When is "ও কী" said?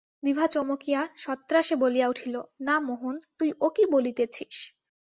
3.59-3.83